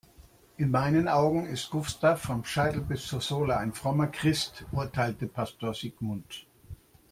[0.57, 5.75] In meinen Augen ist Gustav vom Scheitel bis zur Sohle ein frommer Christ, urteilte Pastor
[5.75, 6.47] Sigmund.